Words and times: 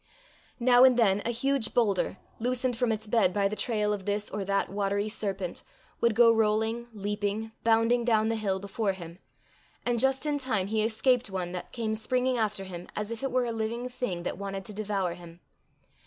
Now 0.59 0.83
and 0.83 0.97
then 0.97 1.21
a 1.25 1.29
huge 1.29 1.75
boulder, 1.75 2.17
loosened 2.39 2.75
from 2.75 2.91
its 2.91 3.05
bed 3.05 3.31
by 3.35 3.47
the 3.47 3.55
trail 3.55 3.93
of 3.93 4.07
this 4.07 4.31
or 4.31 4.43
that 4.43 4.67
watery 4.71 5.07
serpent, 5.09 5.61
would 5.99 6.15
go 6.15 6.33
rolling, 6.33 6.87
leaping, 6.91 7.51
bounding 7.63 8.03
down 8.03 8.27
the 8.27 8.35
hill 8.35 8.59
before 8.59 8.93
him, 8.93 9.19
and 9.85 9.99
just 9.99 10.25
in 10.25 10.39
time 10.39 10.65
he 10.65 10.81
escaped 10.81 11.29
one 11.29 11.51
that 11.51 11.71
came 11.71 11.93
springing 11.93 12.35
after 12.39 12.63
him 12.63 12.87
as 12.95 13.11
if 13.11 13.21
it 13.21 13.31
were 13.31 13.45
a 13.45 13.51
living 13.51 13.89
thing 13.89 14.23
that 14.23 14.39
wanted 14.39 14.65
to 14.65 14.73
devour 14.73 15.13
him. 15.13 15.39